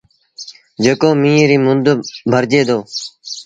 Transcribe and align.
جيڪو 0.83 1.09
ميݩهن 1.21 1.47
ريٚ 1.49 1.63
مند 1.65 1.85
ڀرجي 2.31 2.61
دو۔ 2.67 2.77